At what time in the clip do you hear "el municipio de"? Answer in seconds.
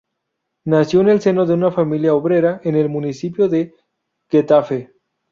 2.75-3.75